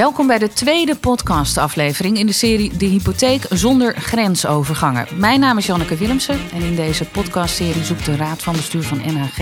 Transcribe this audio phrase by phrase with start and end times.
[0.00, 5.06] Welkom bij de tweede podcastaflevering in de serie De Hypotheek zonder grensovergangen.
[5.14, 8.98] Mijn naam is Janneke Willemsen en in deze podcastserie zoekt de Raad van Bestuur van
[8.98, 9.38] NHG,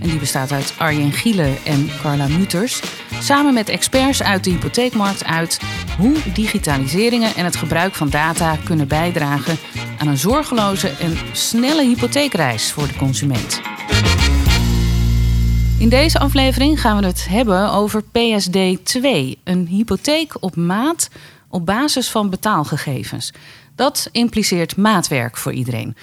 [0.00, 2.80] en die bestaat uit Arjen Gielen en Carla Muters,
[3.20, 5.60] samen met experts uit de hypotheekmarkt uit
[5.98, 9.58] hoe digitaliseringen en het gebruik van data kunnen bijdragen
[9.98, 13.60] aan een zorgeloze en snelle hypotheekreis voor de consument.
[15.78, 21.08] In deze aflevering gaan we het hebben over PSD 2, een hypotheek op maat
[21.48, 23.32] op basis van betaalgegevens.
[23.74, 25.96] Dat impliceert maatwerk voor iedereen.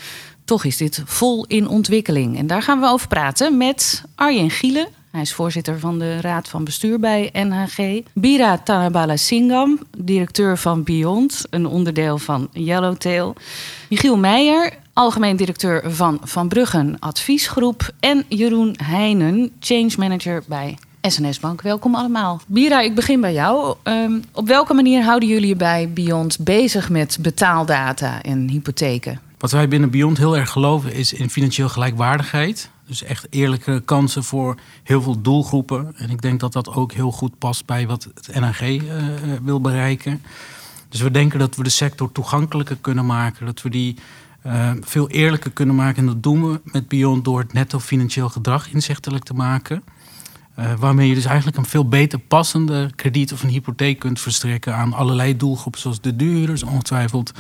[0.46, 2.38] Toch is dit vol in ontwikkeling.
[2.38, 4.88] En daar gaan we over praten met Arjen Gielen.
[5.12, 8.02] Hij is voorzitter van de Raad van Bestuur bij NHG.
[8.14, 13.36] Bira Tanabala Singam, directeur van Beyond, een onderdeel van Yellowtail.
[13.90, 17.90] Michiel Meijer, algemeen directeur van Van Bruggen Adviesgroep.
[18.00, 21.62] En Jeroen Heijnen, change manager bij SNS Bank.
[21.62, 22.42] Welkom allemaal.
[22.48, 23.76] Bira, ik begin bij jou.
[23.84, 29.20] Ehm, op welke manier houden jullie je bij Beyond bezig met betaaldata en hypotheken?
[29.38, 32.70] Wat wij binnen Beyond heel erg geloven is in financieel gelijkwaardigheid.
[32.88, 35.94] Dus echt eerlijke kansen voor heel veel doelgroepen.
[35.98, 39.40] En ik denk dat dat ook heel goed past bij wat het NHG uh, eh,
[39.44, 40.22] wil bereiken.
[40.90, 43.46] Dus we denken dat we de sector toegankelijker kunnen maken.
[43.46, 43.98] Dat we die
[44.46, 45.98] uh, veel eerlijker kunnen maken.
[45.98, 49.84] En dat doen we met Beyond door het netto financieel gedrag inzichtelijk te maken.
[50.60, 54.76] Uh, waarmee je dus eigenlijk een veel beter passende krediet of een hypotheek kunt verstrekken
[54.76, 57.32] aan allerlei doelgroepen, zoals de duurders, ongetwijfeld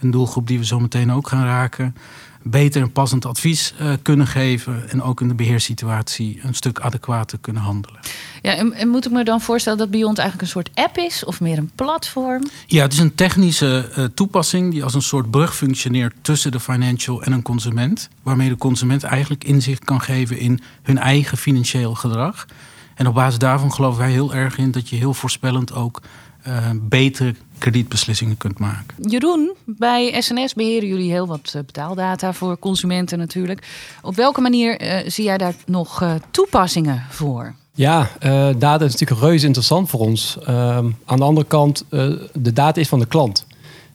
[0.00, 1.94] een doelgroep die we zo meteen ook gaan raken
[2.42, 4.90] beter en passend advies uh, kunnen geven.
[4.90, 8.00] En ook in de beheerssituatie een stuk adequater kunnen handelen.
[8.42, 11.24] Ja, en, en, moet ik me dan voorstellen dat Beyond eigenlijk een soort app is
[11.24, 12.42] of meer een platform?
[12.66, 16.60] Ja, het is een technische uh, toepassing die als een soort brug functioneert tussen de
[16.60, 18.08] financial en een consument.
[18.22, 22.46] Waarmee de consument eigenlijk inzicht kan geven in hun eigen financieel gedrag.
[22.94, 26.02] En op basis daarvan geloven wij heel erg in dat je heel voorspellend ook
[26.46, 28.96] uh, betere kredietbeslissingen kunt maken.
[29.00, 33.66] Jeroen, bij SNS beheren jullie heel wat eh, betaaldata voor consumenten natuurlijk.
[34.02, 37.54] Op welke manier uh, zie jij daar nog uh, toepassingen voor?
[37.74, 38.10] Ja,
[38.58, 40.38] data is natuurlijk reuze interessant voor ons.
[40.44, 41.84] Ehm, aan de andere kant,
[42.32, 43.46] de data is van de klant.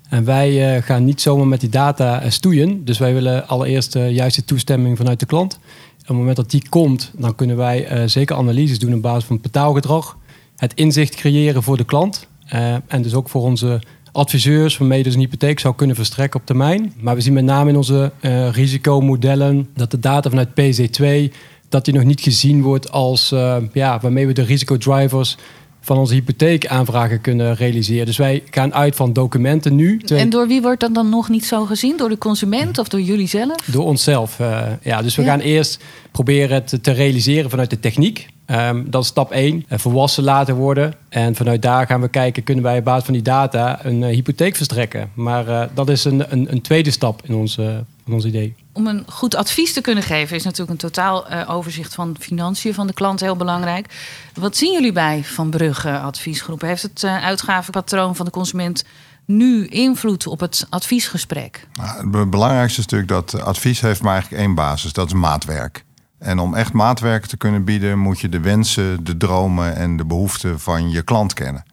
[0.09, 2.85] En wij gaan niet zomaar met die data stoeien.
[2.85, 5.53] Dus wij willen allereerst de juiste toestemming vanuit de klant.
[6.01, 9.41] Op het moment dat die komt, dan kunnen wij zeker analyses doen op basis van
[9.41, 10.17] betaalgedrag.
[10.55, 12.27] Het inzicht creëren voor de klant.
[12.53, 13.81] Uh, en dus ook voor onze
[14.11, 16.93] adviseurs, waarmee je dus een hypotheek zou kunnen verstrekken op termijn.
[16.99, 21.33] Maar we zien met name in onze uh, risicomodellen dat de data vanuit PSD2
[21.69, 25.37] dat die nog niet gezien wordt als uh, ja, waarmee we de risicodrivers
[25.81, 28.05] van onze hypotheekaanvragen kunnen realiseren.
[28.05, 30.01] Dus wij gaan uit van documenten nu.
[30.05, 31.97] En door wie wordt dat dan nog niet zo gezien?
[31.97, 33.55] Door de consument of door jullie zelf?
[33.65, 34.39] Door onszelf.
[34.39, 38.27] Uh, ja, dus we gaan eerst proberen het te realiseren vanuit de techniek.
[38.47, 39.65] Um, dat is stap 1.
[39.69, 40.93] Volwassen laten worden.
[41.09, 44.07] En vanuit daar gaan we kijken, kunnen wij op basis van die data een uh,
[44.07, 45.11] hypotheek verstrekken.
[45.13, 47.65] Maar uh, dat is een, een, een, tweede stap in ons, uh,
[48.05, 48.55] in ons idee.
[48.71, 52.87] Om een goed advies te kunnen geven is natuurlijk een totaal overzicht van financiën van
[52.87, 53.93] de klant heel belangrijk.
[54.33, 56.67] Wat zien jullie bij Van Brugge adviesgroepen?
[56.67, 58.83] Heeft het uitgavenpatroon van de consument
[59.25, 61.67] nu invloed op het adviesgesprek?
[61.73, 64.93] Nou, het belangrijkste is natuurlijk dat advies heeft maar eigenlijk één basis.
[64.93, 65.83] Dat is maatwerk.
[66.23, 70.05] En om echt maatwerk te kunnen bieden, moet je de wensen, de dromen en de
[70.05, 71.63] behoeften van je klant kennen.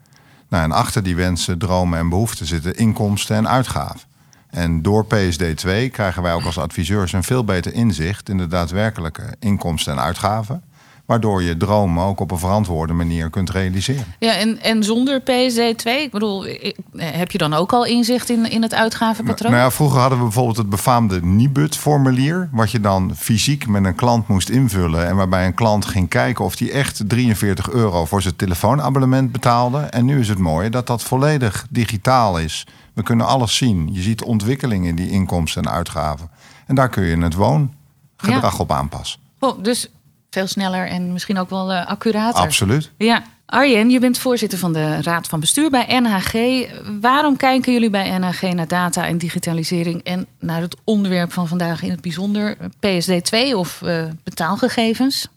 [0.48, 4.00] Nou, en achter die wensen, dromen en behoeften zitten inkomsten en uitgaven.
[4.50, 9.36] En door PSD2 krijgen wij ook als adviseurs een veel beter inzicht in de daadwerkelijke
[9.38, 10.62] inkomsten en uitgaven
[11.10, 14.04] waardoor je dromen ook op een verantwoorde manier kunt realiseren.
[14.18, 16.44] Ja, en, en zonder PSD2, ik bedoel,
[16.96, 19.52] heb je dan ook al inzicht in, in het uitgavenpatroon?
[19.52, 23.94] Nou ja, vroeger hadden we bijvoorbeeld het befaamde Nibud-formulier, wat je dan fysiek met een
[23.94, 28.22] klant moest invullen en waarbij een klant ging kijken of hij echt 43 euro voor
[28.22, 29.78] zijn telefoonabonnement betaalde.
[29.78, 32.66] En nu is het mooie dat dat volledig digitaal is.
[32.94, 33.88] We kunnen alles zien.
[33.92, 36.30] Je ziet ontwikkeling in die inkomsten en uitgaven.
[36.66, 39.20] En daar kun je het woongedrag op aanpassen.
[39.38, 39.88] Oh, dus
[40.30, 42.42] veel sneller en misschien ook wel uh, accurater.
[42.42, 42.90] Absoluut.
[42.96, 43.22] Ja.
[43.46, 46.66] Arjen, je bent voorzitter van de Raad van Bestuur bij NHG.
[47.00, 51.82] Waarom kijken jullie bij NHG naar data en digitalisering en naar het onderwerp van vandaag
[51.82, 55.28] in het bijzonder PSD2 of uh, betaalgegevens?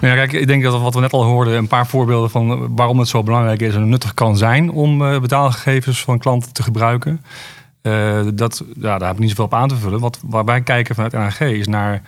[0.00, 2.74] Nou ja, kijk, ik denk dat wat we net al hoorden, een paar voorbeelden van
[2.74, 6.62] waarom het zo belangrijk is en nuttig kan zijn om uh, betaalgegevens van klanten te
[6.62, 7.24] gebruiken.
[7.82, 10.00] Uh, dat, ja, daar heb ik niet zoveel op aan te vullen.
[10.00, 12.02] Wat, waar wij kijken vanuit NHG is naar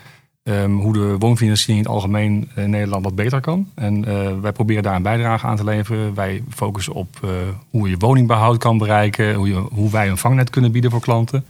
[0.46, 3.70] Ehm, hoe de woonfinanciering in het algemeen in Nederland wat beter kan.
[3.74, 6.14] En uh, wij proberen daar een bijdrage aan te leveren.
[6.14, 7.30] Wij focussen op uh,
[7.70, 11.44] hoe je woningbehoud kan bereiken, hoe, je, hoe wij een vangnet kunnen bieden voor klanten.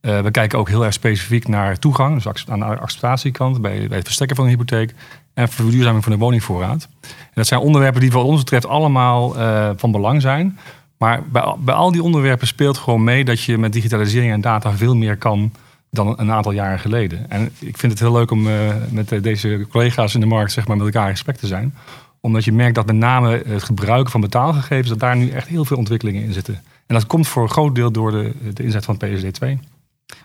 [0.00, 4.36] We kijken ook heel erg specifiek naar toegang, dus aan de acceptatiekant bij, het verstrekken
[4.36, 4.94] van een hypotheek
[5.34, 6.88] en verduurzaming van de woningvoorraad.
[7.02, 9.34] En dat zijn onderwerpen die wat ons betreft allemaal
[9.76, 10.58] van belang zijn.
[10.98, 14.72] Maar bij, bij al die onderwerpen speelt gewoon mee dat je met digitalisering en data
[14.72, 15.52] veel meer kan
[15.96, 17.30] dan een aantal jaren geleden.
[17.30, 20.66] En ik vind het heel leuk om uh, met deze collega's in de markt zeg
[20.66, 21.74] maar, met elkaar in gesprek te zijn.
[22.20, 25.64] Omdat je merkt dat met name het gebruiken van betaalgegevens, dat daar nu echt heel
[25.64, 26.62] veel ontwikkelingen in zitten.
[26.86, 29.74] En dat komt voor een groot deel door de, de inzet van PSD2.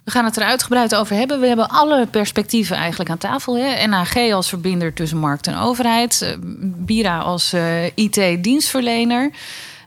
[0.04, 1.40] We gaan het er uitgebreid over hebben.
[1.40, 3.58] We hebben alle perspectieven eigenlijk aan tafel.
[3.58, 3.88] Hè?
[3.88, 6.22] NAG als verbinder tussen markt en overheid.
[6.24, 6.36] Uh,
[6.86, 7.56] Bira als
[7.96, 9.32] IT-dienstverlener.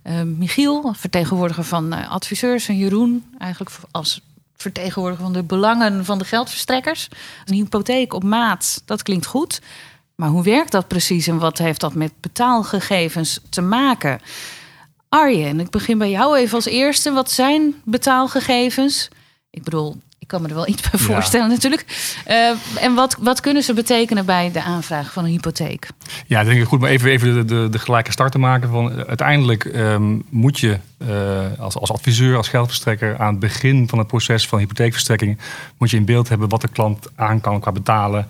[0.05, 2.69] Uh, Michiel, vertegenwoordiger van adviseurs.
[2.69, 4.21] En Jeroen eigenlijk als
[4.64, 7.08] vertegenwoordiger van de belangen van de geldverstrekkers.
[7.44, 9.61] Een hypotheek op maat, dat klinkt goed.
[10.14, 14.20] Maar hoe werkt dat precies en wat heeft dat met betaalgegevens te maken?
[15.08, 17.12] Arjen, ik begin bij jou even als eerste.
[17.12, 19.08] Wat zijn betaalgegevens?
[19.50, 21.85] Ik bedoel, ik kan me er wel iets bij voorstellen natuurlijk.
[22.29, 25.88] Uh, en wat, wat kunnen ze betekenen bij de aanvraag van een hypotheek?
[26.26, 28.69] Ja, ik denk ik goed maar even, even de, de, de gelijke start te maken.
[28.69, 31.09] Van, eh, uiteindelijk um, moet je uh,
[31.59, 33.19] als, als adviseur, als geldverstrekker...
[33.19, 35.38] aan het begin van het proces van hypotheekverstrekking...
[35.79, 38.26] moet je in beeld hebben wat de klant aan kan qua betalen...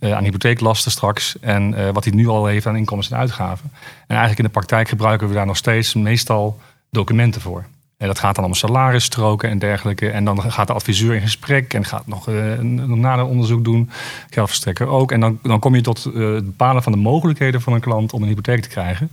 [0.00, 1.36] Uh, aan hypotheeklasten straks...
[1.40, 3.70] en wat hij nu al heeft aan inkomsten en uitgaven.
[3.72, 6.60] En eigenlijk in de praktijk gebruiken we daar nog steeds meestal
[6.90, 7.64] documenten voor.
[7.96, 10.10] En dat gaat dan om salarisstroken en dergelijke.
[10.10, 13.90] En dan gaat de adviseur in gesprek en gaat nog uh, een nader onderzoek doen.
[14.30, 15.12] Geldverstrekker ook.
[15.12, 18.12] En dan, dan kom je tot uh, het bepalen van de mogelijkheden van een klant
[18.12, 19.10] om een hypotheek te krijgen.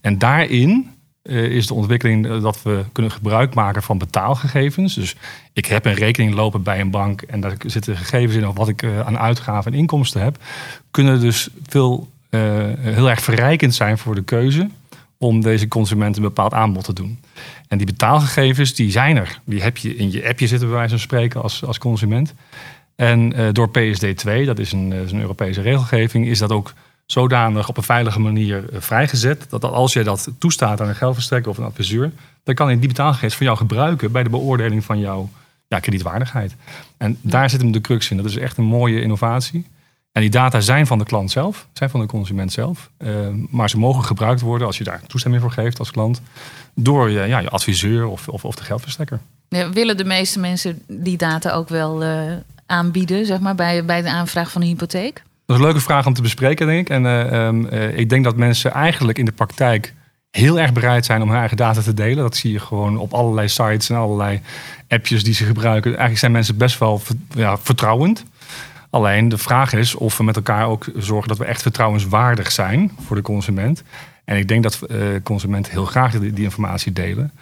[0.00, 0.90] En daarin
[1.22, 4.94] uh, is de ontwikkeling dat we kunnen gebruik maken van betaalgegevens.
[4.94, 5.16] Dus
[5.52, 8.68] ik heb een rekening lopen bij een bank en daar zitten gegevens in over wat
[8.68, 10.36] ik aan uitgaven en inkomsten heb.
[10.90, 12.12] Kunnen dus veel
[12.78, 14.68] heel erg verrijkend zijn voor de keuze
[15.18, 17.20] om deze consument een bepaald aanbod te doen.
[17.68, 19.40] En die betaalgegevens, die zijn er.
[19.44, 22.34] Die heb je in je appje zitten, bij wijze van spreken, als, als consument.
[22.96, 26.72] En uh, door PSD2, dat is een, is een, Europese regelgeving, is dat ook
[27.06, 29.46] zodanig op een veilige manier uh, vrijgezet.
[29.48, 32.12] Dat, als je dat toestaat aan een geldverstrekker of een adviseur,
[32.42, 35.28] dan kan hij die betaalgegevens voor jou gebruiken bij de beoordeling van jouw
[35.68, 36.54] ja, kredietwaardigheid.
[36.96, 38.16] En daar zit hem de crux in.
[38.16, 39.66] Dat is echt een mooie innovatie.
[40.14, 42.90] En die data zijn van de klant zelf, zijn van de consument zelf.
[42.98, 43.10] Uh,
[43.50, 46.22] maar ze mogen gebruikt worden als je daar toestemming voor geeft als klant.
[46.74, 49.20] Door je, ja, je adviseur of, of, of de geldverstrekker.
[49.48, 52.32] Ja, willen de meeste mensen die data ook wel uh,
[52.66, 55.14] aanbieden, zeg maar, bij, bij de aanvraag van een hypotheek?
[55.14, 56.88] Dat is een leuke vraag om te bespreken, denk ik.
[56.88, 59.94] En uh, um, ik denk dat mensen eigenlijk in de praktijk
[60.30, 62.16] heel erg bereid zijn om hun eigen data te delen.
[62.16, 64.40] Dat zie je gewoon op allerlei sites en allerlei
[64.88, 65.90] appjes die ze gebruiken.
[65.90, 67.02] Eigenlijk zijn mensen best wel
[67.34, 68.24] ja, vertrouwend.
[68.94, 72.92] Alleen de vraag is of we met elkaar ook zorgen dat we echt vertrouwenswaardig zijn
[73.06, 73.82] voor de consument.
[74.24, 77.32] En ik denk dat uh, consumenten heel graag die informatie delen.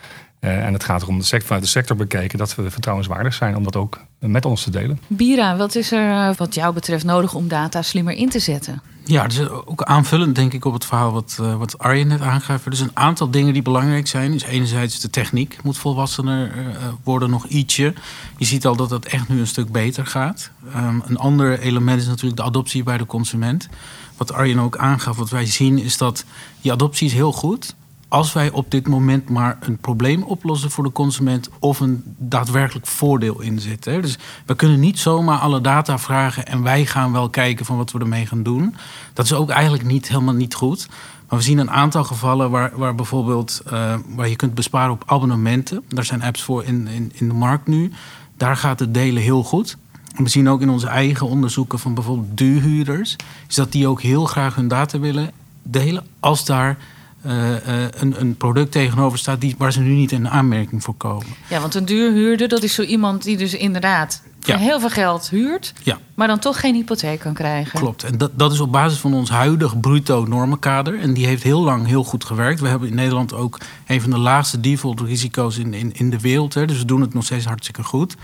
[0.44, 3.56] Uh, en het gaat erom de sector, vanuit de sector bekeken dat we vertrouwenswaardig zijn
[3.56, 5.00] om dat ook met ons te delen.
[5.06, 8.82] Bira, wat is er eh, wat jou betreft nodig om data slimmer in te zetten?
[9.04, 12.62] Ja, dus ook aanvullend denk ik op het verhaal wat, uh, wat Arjen net aangaf.
[12.62, 14.32] Dus een aantal dingen die belangrijk zijn.
[14.32, 16.64] Is enerzijds de techniek moet volwassener uh,
[17.02, 17.94] worden, nog ietsje.
[18.36, 20.50] Je ziet al dat het echt nu een stuk beter gaat.
[20.76, 23.68] Um, een ander element is natuurlijk de adoptie bij de consument.
[24.16, 26.24] Wat Arjen ook aangaf, wat wij zien is dat
[26.60, 27.74] die adoptie is heel goed
[28.12, 32.86] als wij op dit moment maar een probleem oplossen voor de consument of een daadwerkelijk
[32.86, 34.02] voordeel inzetten.
[34.02, 37.92] Dus we kunnen niet zomaar alle data vragen en wij gaan wel kijken van wat
[37.92, 38.74] we ermee gaan doen.
[39.12, 40.88] Dat is ook eigenlijk niet helemaal niet goed.
[41.28, 45.02] Maar we zien een aantal gevallen waar, waar bijvoorbeeld uh, waar je kunt besparen op
[45.06, 45.84] abonnementen.
[45.88, 47.92] Daar zijn apps voor in, in, in de markt nu.
[48.36, 49.76] Daar gaat het delen heel goed.
[50.16, 53.16] we zien ook in onze eigen onderzoeken van bijvoorbeeld duurhuurders,
[53.48, 55.30] is dat die ook heel graag hun data willen
[55.62, 56.78] delen als daar
[57.26, 60.94] uh, uh, een, een, product tegenover staat die, waar ze nu niet in aanmerking voor
[60.94, 61.26] komen.
[61.48, 65.72] Ja, want een duurhuurder, dat is zo iemand die dus inderdaad heel veel geld huurt,
[65.82, 65.98] ja.
[66.14, 67.78] maar dan toch geen hypotheek kan krijgen.
[67.78, 70.98] Klopt, en dat, dat is op basis van ons huidig bruto normenkader.
[70.98, 72.60] En die heeft heel lang heel goed gewerkt.
[72.60, 76.20] We hebben in Nederland ook een van de laagste default risico's in, in, in de
[76.20, 76.54] wereld.
[76.54, 78.16] Hè, dus we doen het nog steeds hartstikke goed.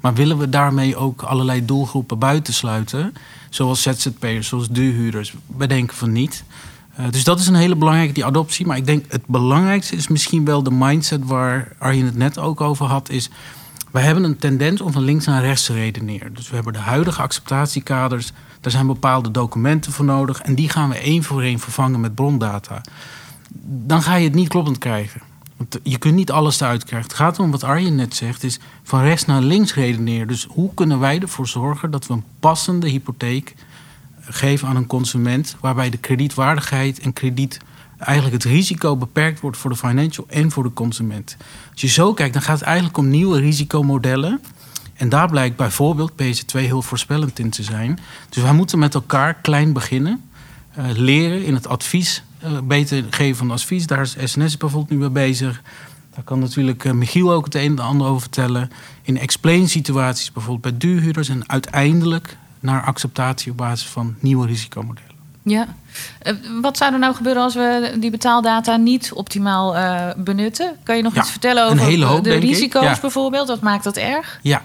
[0.00, 3.14] Maar willen we daarmee ook allerlei doelgroepen buitensluiten?
[3.50, 5.34] Zoals ZZP'ers, zoals duurhuurders?
[5.56, 6.44] Wij denken van niet.
[7.00, 8.66] Uh, dus dat is een hele belangrijke, die adoptie.
[8.66, 12.60] Maar ik denk het belangrijkste is misschien wel de mindset waar Arjen het net ook
[12.60, 13.10] over had.
[13.10, 13.30] Is
[13.90, 16.34] we hebben een tendens om van links naar rechts te redeneren.
[16.34, 18.32] Dus we hebben de huidige acceptatiekaders.
[18.60, 20.40] Daar zijn bepaalde documenten voor nodig.
[20.40, 22.80] En die gaan we één voor één vervangen met brondata.
[23.62, 25.20] Dan ga je het niet kloppend krijgen.
[25.56, 27.08] Want je kunt niet alles eruit krijgen.
[27.08, 30.28] Het gaat om wat Arjen net zegt, is van rechts naar links redeneren.
[30.28, 33.54] Dus hoe kunnen wij ervoor zorgen dat we een passende hypotheek
[34.28, 37.60] geven aan een consument, waarbij de kredietwaardigheid en krediet
[37.98, 41.36] eigenlijk het risico beperkt wordt voor de financial en voor de consument.
[41.72, 44.40] Als je zo kijkt, dan gaat het eigenlijk om nieuwe risicomodellen
[44.94, 47.98] En daar blijkt bijvoorbeeld PC2 heel voorspellend in te zijn.
[48.28, 50.24] Dus wij moeten met elkaar klein beginnen.
[50.78, 53.86] Uh, leren in het advies, uh, beter geven van advies.
[53.86, 55.62] Daar is SNS bijvoorbeeld nu mee bezig.
[56.14, 58.70] Daar kan natuurlijk uh, Michiel ook het een en ander over vertellen.
[59.02, 61.28] In explain situaties, bijvoorbeeld bij duurhuurders.
[61.28, 65.14] En uiteindelijk naar acceptatie op basis van nieuwe risicomodellen.
[65.42, 65.66] Ja.
[66.26, 66.32] Uh,
[66.62, 70.76] wat zou er nou gebeuren als we die betaaldata niet optimaal uh, benutten?
[70.82, 72.98] Kan je nog ja, iets vertellen over hoop, de risico's ja.
[73.00, 73.48] bijvoorbeeld?
[73.48, 74.38] Wat maakt dat erg?
[74.42, 74.62] Ja,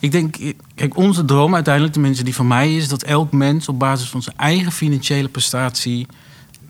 [0.00, 0.36] ik denk,
[0.74, 4.08] kijk, onze droom uiteindelijk, de mensen die van mij is, dat elk mens op basis
[4.08, 6.06] van zijn eigen financiële prestatie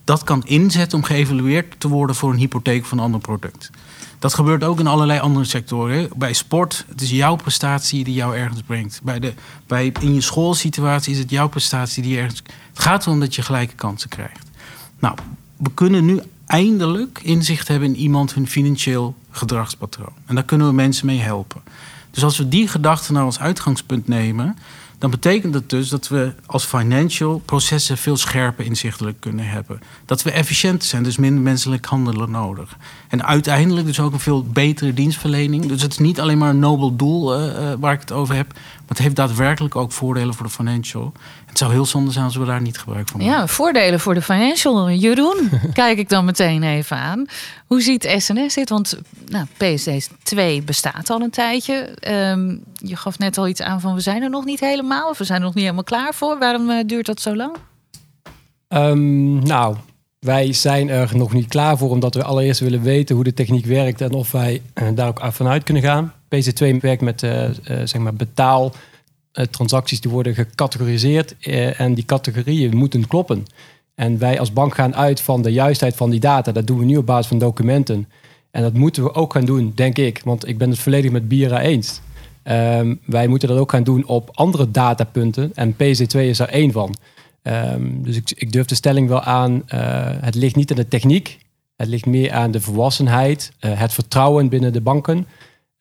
[0.04, 3.70] dat kan inzetten om geëvalueerd te worden voor een hypotheek van een ander product.
[4.20, 6.08] Dat gebeurt ook in allerlei andere sectoren.
[6.16, 9.00] Bij sport, het is jouw prestatie die jou ergens brengt.
[9.02, 9.32] Bij de,
[9.66, 12.42] bij, in je schoolsituatie is het jouw prestatie die ergens...
[12.72, 14.50] Het gaat erom dat je gelijke kansen krijgt.
[14.98, 15.14] Nou,
[15.56, 20.12] we kunnen nu eindelijk inzicht hebben in iemand hun financieel gedragspatroon.
[20.26, 21.62] En daar kunnen we mensen mee helpen.
[22.10, 24.56] Dus als we die gedachte naar ons uitgangspunt nemen,
[25.00, 29.80] dan betekent dat dus dat we als financial processen veel scherper inzichtelijk kunnen hebben.
[30.04, 32.76] Dat we efficiënter zijn, dus minder menselijk handelen nodig.
[33.08, 35.66] En uiteindelijk dus ook een veel betere dienstverlening.
[35.66, 38.34] Dus het is niet alleen maar een nobel doel uh, uh, waar ik het over
[38.34, 38.52] heb,
[38.90, 41.12] het heeft daadwerkelijk ook voordelen voor de financial.
[41.46, 43.34] Het zou heel zonde zijn als we daar niet gebruik van maken.
[43.34, 44.90] Ja, voordelen voor de financial.
[44.90, 47.26] Jeroen, kijk ik dan meteen even aan.
[47.66, 48.68] Hoe ziet SNS dit?
[48.68, 51.96] Want nou, PSD 2 bestaat al een tijdje.
[52.08, 55.08] Um, je gaf net al iets aan van we zijn er nog niet helemaal.
[55.08, 56.38] Of we zijn er nog niet helemaal klaar voor.
[56.38, 57.56] Waarom uh, duurt dat zo lang?
[58.68, 59.76] Um, nou,
[60.18, 61.90] wij zijn er nog niet klaar voor.
[61.90, 64.00] Omdat we allereerst willen weten hoe de techniek werkt.
[64.00, 66.12] En of wij uh, daar ook vanuit kunnen gaan.
[66.34, 68.72] PC2 werkt met uh, zeg maar betaal
[69.32, 71.36] uh, transacties die worden gecategoriseerd
[71.76, 73.46] en die categorieën moeten kloppen.
[73.94, 76.52] En wij als bank gaan uit van de juistheid van die data.
[76.52, 78.08] Dat doen we nu op basis van documenten.
[78.50, 80.20] En dat moeten we ook gaan doen, denk ik.
[80.24, 82.00] Want ik ben het volledig met Bira eens.
[82.44, 85.50] Um, wij moeten dat ook gaan doen op andere datapunten.
[85.54, 86.94] En PC2 is daar één van.
[87.42, 89.62] Um, dus ik, ik, durf de stelling wel aan.
[90.20, 91.38] Het ligt niet aan de techniek.
[91.76, 93.52] Het ligt meer aan de volwassenheid.
[93.58, 95.26] het vertrouwen binnen de banken.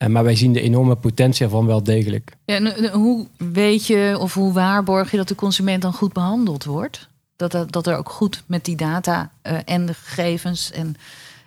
[0.08, 2.38] Maar wij zien de enorme potentie ervan wel degelijk.
[2.46, 6.63] Ja, en hoe weet je of hoe waarborg je dat de consument dan goed behandeld
[6.63, 7.10] wordt?
[7.36, 10.96] Dat, dat, dat er ook goed met die data uh, en de gegevens en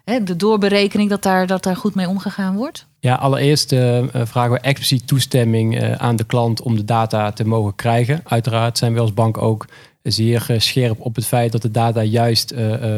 [0.05, 2.87] hè, de doorberekening, dat daar, dat daar goed mee omgegaan wordt?
[3.01, 7.47] Ja, allereerst uh, vragen we expliciet toestemming uh, aan de klant om de data te
[7.47, 8.21] mogen krijgen.
[8.25, 9.67] Uiteraard zijn we als bank ook
[10.03, 12.55] zeer scherp op het feit dat de data juist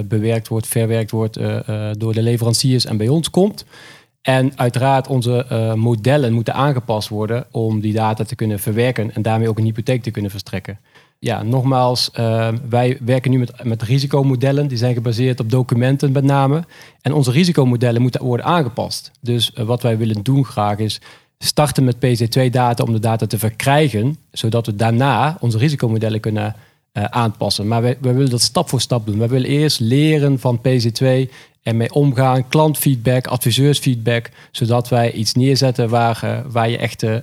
[0.09, 1.39] bewerkt wordt, verwerkt wordt
[1.99, 3.65] door de leveranciers en bij ons komt.
[4.25, 9.23] En uiteraard onze uh, modellen moeten aangepast worden om die data te kunnen verwerken en
[9.23, 10.79] daarmee ook een hypotheek te kunnen verstrekken.
[11.19, 14.69] Ja, nogmaals, uh, wij werken nu met, met risicomodellen.
[14.69, 16.65] Die zijn gebaseerd op documenten met name.
[17.01, 19.11] En onze risicomodellen moeten worden aangepast.
[19.21, 21.01] Dus uh, wat wij willen doen graag is
[21.39, 26.57] starten met PC2-data om de data te verkrijgen, zodat we daarna onze risicomodellen kunnen
[26.93, 27.69] aanpassen.
[27.69, 29.19] Maar wij, wij willen dat stap voor stap doen.
[29.19, 31.31] We willen eerst leren van PC2
[31.65, 37.17] en mee omgaan, klantfeedback, adviseursfeedback, zodat wij iets neerzetten waar, uh, waar je echt uh,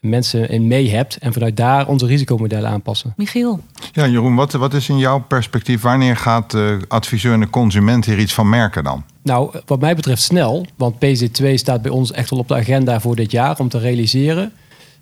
[0.00, 3.12] mensen in mee hebt en vanuit daar onze risicomodellen aanpassen.
[3.16, 3.60] Michiel.
[3.92, 8.04] Ja, Jeroen, wat, wat is in jouw perspectief, wanneer gaat de adviseur en de consument
[8.04, 9.04] hier iets van merken dan?
[9.22, 13.00] Nou, wat mij betreft snel, want PZ2 staat bij ons echt wel op de agenda
[13.00, 14.52] voor dit jaar om te realiseren.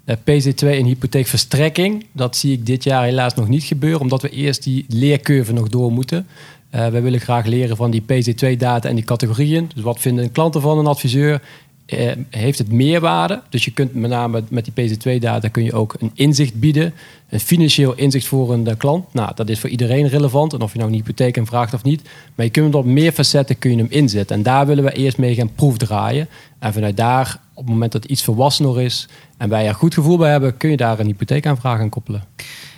[0.06, 4.28] Uh, PZ2 en hypotheekverstrekking, dat zie ik dit jaar helaas nog niet gebeuren, omdat we
[4.28, 6.26] eerst die leercurve nog door moeten.
[6.74, 9.70] Uh, wij willen graag leren van die PC2-data en die categorieën.
[9.74, 11.42] Dus wat vinden klanten van een adviseur?
[11.86, 13.42] Uh, heeft het meerwaarde?
[13.48, 16.94] Dus je kunt met name met die PC2-data kun je ook een inzicht bieden.
[17.28, 19.14] Een financieel inzicht voor een klant.
[19.14, 20.52] Nou, dat is voor iedereen relevant.
[20.52, 22.02] En of je nou een hypotheek hem vraagt of niet.
[22.34, 24.36] Maar je kunt hem op meer facetten kun je hem inzetten.
[24.36, 26.28] En daar willen we eerst mee gaan proefdraaien.
[26.58, 29.08] En vanuit daar, op het moment dat iets volwassener is...
[29.36, 30.56] en wij er goed gevoel bij hebben...
[30.56, 32.24] kun je daar een hypotheekaanvraag aan koppelen.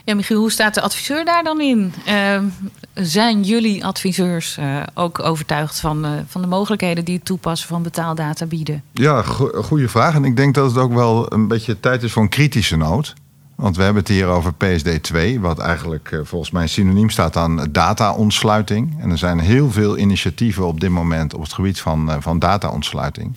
[0.07, 1.93] Ja, Michiel, hoe staat de adviseur daar dan in?
[2.09, 2.39] Uh,
[2.95, 7.83] zijn jullie adviseurs uh, ook overtuigd van, uh, van de mogelijkheden die het toepassen van
[7.83, 8.83] betaaldata bieden?
[8.93, 10.15] Ja, go goede vraag.
[10.15, 13.15] En ik denk dat het ook wel een beetje tijd is voor een kritische noot.
[13.55, 17.69] Want we hebben het hier over PSD2, wat eigenlijk uh, volgens mij synoniem staat aan
[17.71, 18.97] data-ontsluiting.
[19.01, 23.35] En er zijn heel veel initiatieven op dit moment op het gebied van, van data-ontsluiting.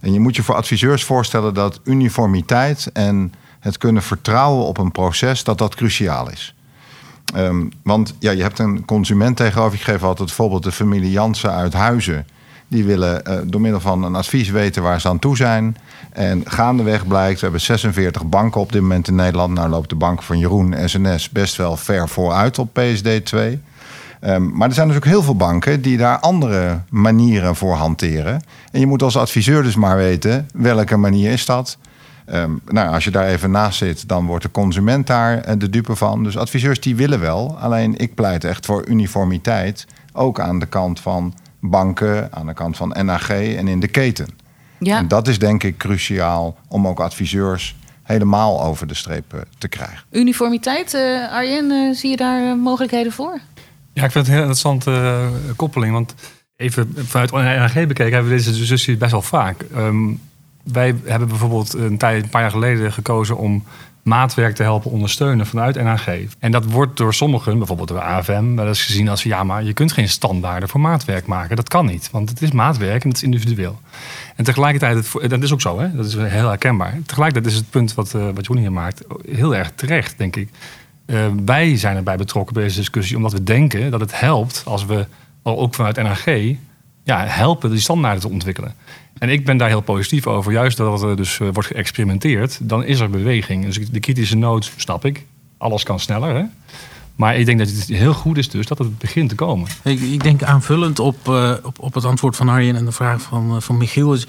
[0.00, 4.92] En je moet je voor adviseurs voorstellen dat uniformiteit en het kunnen vertrouwen op een
[4.92, 6.54] proces, dat dat cruciaal is.
[7.36, 9.74] Um, want ja, je hebt een consument tegenover.
[9.74, 12.26] Ik geef altijd bijvoorbeeld de familie Jansen uit Huizen.
[12.68, 15.76] Die willen uh, door middel van een advies weten waar ze aan toe zijn.
[16.12, 19.54] En gaandeweg blijkt, we hebben 46 banken op dit moment in Nederland.
[19.54, 23.38] Nou loopt de bank van Jeroen, SNS, best wel ver vooruit op PSD2.
[24.20, 28.42] Um, maar er zijn dus ook heel veel banken die daar andere manieren voor hanteren.
[28.72, 31.78] En je moet als adviseur dus maar weten welke manier is dat.
[32.28, 35.70] Ehm, nou, als je daar even naast zit, dan wordt de consument daar eh, de
[35.70, 36.24] dupe van.
[36.24, 37.58] Dus adviseurs die willen wel.
[37.58, 39.86] Alleen ik pleit echt voor uniformiteit.
[40.12, 44.26] Ook aan de kant van banken, aan de kant van NAG en in de keten.
[44.78, 44.98] Ja.
[44.98, 49.68] En dat is denk ik cruciaal om ook adviseurs helemaal over de streep eh, te
[49.68, 49.98] krijgen.
[50.10, 53.40] Uniformiteit, eh, Arjen, zie je daar mogelijkheden voor?
[53.92, 55.92] Ja, ik vind het een heel interessante eh, koppeling.
[55.92, 56.14] Want
[56.56, 59.64] even vanuit NRG bekeken hebben we deze discussie best wel vaak.
[59.74, 60.10] Ehm,
[60.72, 63.64] wij hebben bijvoorbeeld een, tijd, een paar jaar geleden gekozen om
[64.08, 66.08] maatwerk te helpen ondersteunen vanuit NHG.
[66.38, 69.72] En dat wordt door sommigen, bijvoorbeeld door AFM, wel eens gezien als ja, maar je
[69.72, 71.56] kunt geen standaarden voor maatwerk maken.
[71.56, 73.80] Dat kan niet, want het is maatwerk en het is individueel.
[74.36, 75.96] En tegelijkertijd, dat is ook zo, hè?
[75.96, 76.98] dat is heel herkenbaar.
[77.06, 80.48] Tegelijkertijd is het punt wat, uh, wat hier maakt heel erg terecht, denk ik.
[81.06, 84.86] Uh, wij zijn erbij betrokken bij deze discussie, omdat we denken dat het helpt als
[84.86, 85.06] we
[85.42, 86.56] ook vanuit NHG
[87.08, 88.74] ja, helpen die standaarden te ontwikkelen.
[89.18, 90.52] En ik ben daar heel positief over.
[90.52, 93.64] Juist dat er dus uh, wordt geëxperimenteerd, dan is er beweging.
[93.64, 95.26] Dus de kritische nood snap ik.
[95.58, 96.34] Alles kan sneller.
[96.34, 96.44] Hè?
[97.16, 99.68] Maar ik denk dat het heel goed is dus dat het begint te komen.
[99.84, 103.22] Ik, ik denk aanvullend op, uh, op, op het antwoord van Arjen en de vraag
[103.22, 104.12] van, uh, van Michiel.
[104.12, 104.26] Is,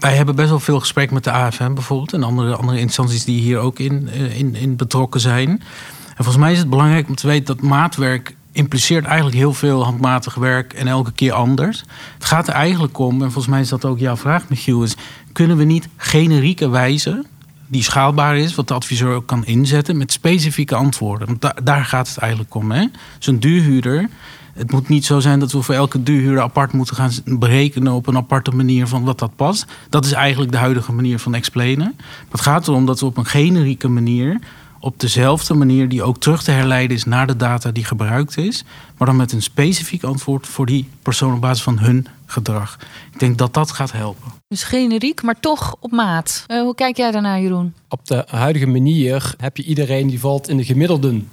[0.00, 2.12] wij hebben best wel veel gesprek met de AFM bijvoorbeeld.
[2.12, 4.08] En andere, andere instanties die hier ook in,
[4.54, 5.48] in betrokken zijn.
[5.48, 9.84] En volgens mij is het belangrijk om te weten dat maatwerk impliceert eigenlijk heel veel
[9.84, 11.84] handmatig werk en elke keer anders.
[12.14, 14.86] Het gaat er eigenlijk om, en volgens mij is dat ook jouw vraag, Michiel,
[15.32, 17.24] kunnen we niet generieke wijze,
[17.66, 21.26] die schaalbaar is, wat de adviseur ook kan inzetten, met specifieke antwoorden?
[21.26, 22.90] Want da daar gaat het eigenlijk om.
[23.18, 24.08] Zo'n duurhuurder.
[24.52, 28.06] Het moet niet zo zijn dat we voor elke duurhuurder apart moeten gaan berekenen op
[28.06, 29.66] een aparte manier van wat dat past.
[29.88, 31.96] Dat is eigenlijk de huidige manier van explainen.
[32.30, 34.38] Het gaat erom dat we op een generieke manier
[34.82, 38.64] op dezelfde manier die ook terug te herleiden is naar de data die gebruikt is,
[38.96, 42.78] maar dan met een specifiek antwoord voor die persoon op basis van hun gedrag.
[43.12, 44.32] Ik denk dat dat gaat helpen.
[44.48, 46.44] Dus generiek, maar toch op maat.
[46.48, 47.74] Uh, hoe kijk jij daarnaar, Jeroen?
[47.88, 51.28] Op de huidige manier heb je iedereen die valt in de gemiddelden.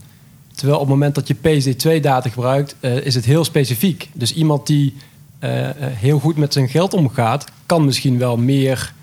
[0.55, 4.09] Terwijl op het moment dat je PSD2-data gebruikt, uh, is het heel specifiek.
[4.13, 4.95] Dus iemand die
[5.39, 8.93] uh, heel goed met zijn geld omgaat, kan misschien wel meer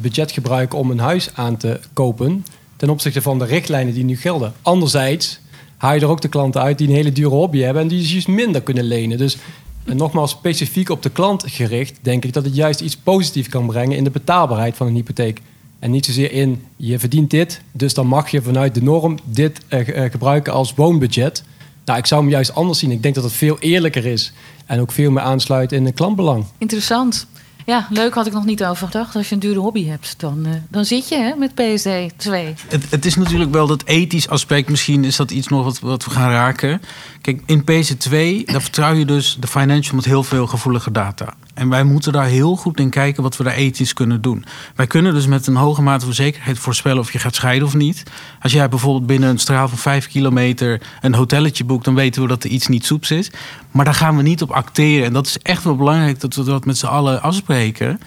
[0.00, 2.44] budget gebruiken om een huis aan te kopen
[2.76, 4.52] ten opzichte van de richtlijnen die nu gelden.
[4.62, 5.40] Anderzijds
[5.76, 8.06] haal je er ook de klanten uit die een hele dure hobby hebben en die
[8.06, 9.18] juist minder kunnen lenen.
[9.18, 9.36] Dus
[9.84, 13.96] nogmaals, specifiek op de klant gericht, denk ik dat het juist iets positiefs kan brengen
[13.96, 15.40] in de betaalbaarheid van een hypotheek.
[15.78, 19.60] En niet zozeer in je verdient dit, dus dan mag je vanuit de norm dit
[19.68, 21.44] uh, gebruiken als woonbudget.
[21.84, 22.90] Nou, ik zou hem juist anders zien.
[22.90, 24.32] Ik denk dat het veel eerlijker is
[24.66, 26.44] en ook veel meer aansluit in een klantbelang.
[26.58, 27.26] Interessant.
[27.66, 29.16] Ja, leuk had ik nog niet over gedacht.
[29.16, 32.54] Als je een dure hobby hebt, dan, uh, dan zit je hè, met PSD 2.
[32.68, 34.68] Het, het, is natuurlijk wel dat ethisch aspect.
[34.68, 36.82] Misschien is dat iets nog wat, wat we gaan raken.
[37.20, 41.34] Kijk, in PSD 2, daar vertrouw je dus de financial met heel veel gevoelige data.
[41.56, 44.44] En wij moeten daar heel goed in kijken wat we daar ethisch kunnen doen.
[44.74, 47.74] Wij kunnen dus met een hoge mate van zekerheid voorspellen of je gaat scheiden of
[47.74, 48.02] niet.
[48.40, 52.28] Als jij bijvoorbeeld binnen een straal van vijf kilometer een hotelletje boekt, dan weten we
[52.28, 53.30] dat er iets niet soeps is.
[53.70, 55.06] Maar daar gaan we niet op acteren.
[55.06, 58.00] En dat is echt wel belangrijk dat we dat met z'n allen afspreken.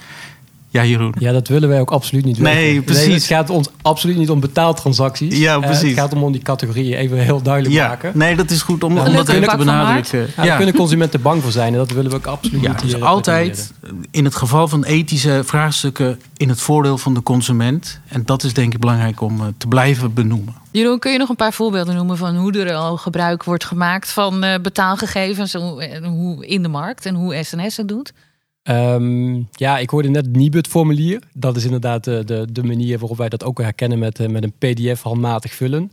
[0.72, 1.14] Ja, Jeroen.
[1.20, 2.84] Ja, dat willen wij ook absoluut niet Nee, weten.
[2.84, 3.06] precies.
[3.06, 5.38] Nee, het gaat ons absoluut niet om betaaltransacties.
[5.38, 5.90] Ja, Uh, precies.
[5.90, 8.12] het gaat om, om die categorieën even heel duidelijk Ja, maken.
[8.16, 10.28] nee, dat is goed om, Ja, om dat even te benadrukken.
[10.38, 12.80] Ja, daar kunnen consumenten bang voor zijn en dat willen we ook absoluut Ja, niet.
[12.82, 13.74] dus hier altijd
[14.12, 18.00] in het geval van ethische vraagstukken in het voordeel van de consument.
[18.08, 20.54] En dat is denk ik belangrijk om uh, te blijven benoemen.
[20.72, 24.10] Jeroen, kun je nog een paar voorbeelden noemen van hoe er al gebruik wordt gemaakt
[24.12, 28.14] van uh, betaalgegevens hoe, hoe in de markt en hoe SNS het doet?
[28.63, 31.22] Um, ja, ik hoorde net Nibud-formulier.
[31.34, 34.54] Dat is inderdaad de, de, de, manier waarop wij dat ook herkennen met, met een
[34.58, 35.91] PDF handmatig vullen.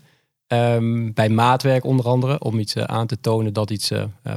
[0.49, 3.93] Um, bij maatwerk onder andere, om iets uh, aan te tonen dat iets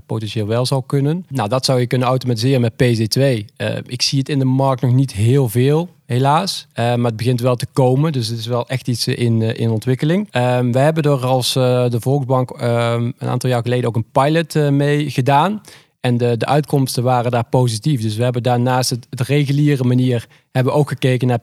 [0.06, 1.26] potentieel wel zou kunnen.
[1.30, 3.46] Nou, dat zou je kunnen automatiseren met PSD2.
[3.86, 6.68] ik zie het in de markt nog niet heel veel, helaas.
[6.76, 10.36] maar het begint wel te komen, dus het is wel echt iets in, in ontwikkeling.
[10.36, 15.10] Um, wij hebben er als de Volksbank een aantal jaar geleden ook een pilot mee
[15.10, 15.62] gedaan.
[16.02, 18.02] En de, de uitkomsten waren daar positief.
[18.02, 21.40] Dus we hebben daarnaast het, het reguliere manier hebben ook gekeken naar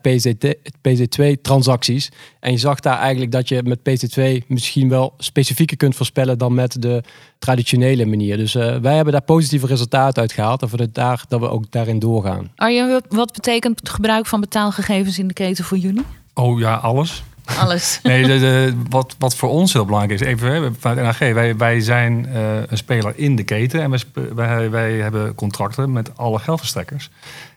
[0.88, 2.08] PC2-transacties.
[2.40, 6.54] En je zag daar eigenlijk dat je met PC2 misschien wel specifieker kunt voorspellen dan
[6.54, 7.02] met de
[7.38, 8.36] traditionele manier.
[8.36, 10.62] Dus uh, wij hebben daar positieve resultaten uit gehaald.
[10.62, 12.50] En voor de daar dat we ook daarin doorgaan.
[12.56, 16.04] Arjen, wat betekent het gebruik van betaalgegevens in de keten voor jullie?
[16.34, 17.24] Oh ja, alles.
[17.58, 17.98] Alles.
[18.02, 22.76] nee, wat, wat voor ons heel belangrijk is, even vanuit NAG, wij, zijn uh, een
[22.76, 23.90] speler in de keten en
[24.34, 27.10] wij, wij, hebben contracten met alle geldverstrekkers.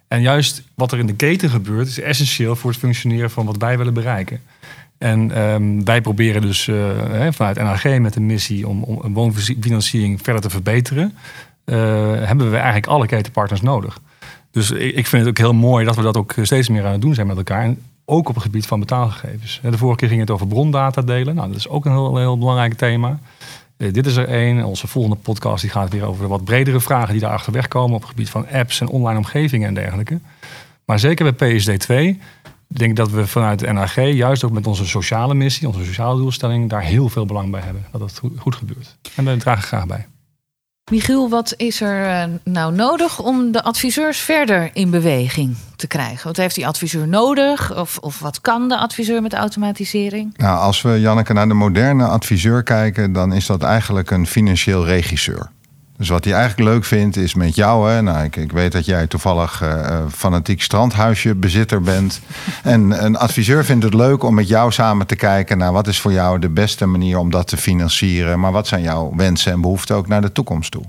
[0.07, 3.57] En juist wat er in de keten gebeurt, is essentieel voor het functioneren van wat
[3.57, 4.41] wij willen bereiken.
[4.97, 10.49] En um, wij proberen dus uh, vanuit NAG met de missie om, woonfinanciering verder te
[10.49, 11.17] verbeteren,
[11.65, 11.75] uh,
[12.23, 13.99] hebben we eigenlijk alle ketenpartners nodig.
[14.51, 16.91] Dus ik, ik vind het ook heel mooi dat we dat ook steeds meer aan
[16.91, 17.63] het doen zijn met elkaar.
[17.63, 19.59] En ook op het gebied van betaalgegevens.
[19.61, 21.35] De vorige keer ging het over brondata delen.
[21.35, 23.19] Nou, dat is ook een heel, heel belangrijk thema.
[23.77, 24.63] Eh, dit is er één.
[24.63, 27.95] Onze volgende podcast die gaat weer over de wat bredere vragen die daar achterweg komen
[27.95, 30.19] op het gebied van apps en online omgevingen en dergelijke.
[30.85, 32.19] Maar zeker bij PSD 2
[32.67, 36.17] denk ik dat we vanuit de NAG, juist ook met onze sociale missie, onze sociale
[36.17, 37.85] doelstelling, daar heel veel belang bij hebben.
[37.91, 38.97] Dat het goed gebeurt.
[39.15, 40.07] En daar dragen graag bij.
[40.89, 46.27] Michiel, wat is er eh, nou nodig om de adviseurs verder in beweging te krijgen?
[46.27, 47.77] Wat heeft die adviseur nodig?
[47.77, 50.33] Of, of wat kan de adviseur met automatisering?
[50.37, 54.85] Nou, als we, Janneke, naar de moderne adviseur kijken, dan is dat eigenlijk een financieel
[54.85, 55.51] regisseur.
[55.99, 57.91] Dus wat hij eigenlijk leuk vindt is met jou.
[57.91, 62.21] Hè, nou, ik, ik weet dat jij toevallig uh, fanatiek strandhuisje bezitter bent.
[62.63, 65.99] En een adviseur vindt het leuk om met jou samen te kijken naar wat is
[65.99, 68.39] voor jou de beste manier om dat te financieren.
[68.39, 70.83] Maar wat zijn jouw wensen en behoeften ook naar de toekomst toe?